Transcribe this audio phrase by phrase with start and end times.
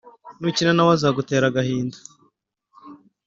[0.39, 1.97] nukina na we, azagutera agahinda.